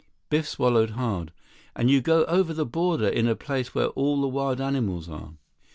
Biff 0.31 0.47
swallowed 0.47 0.89
hard. 0.97 1.31
"And 1.75 1.91
you 1.91 2.01
go 2.01 2.25
over 2.25 2.55
the 2.55 2.65
border 2.65 3.07
in 3.07 3.27
a 3.27 3.35
place 3.35 3.75
where 3.75 3.89
all 3.89 4.19
the 4.19 4.27
wild 4.27 4.59
animals 4.59 5.07
are?" 5.07 5.35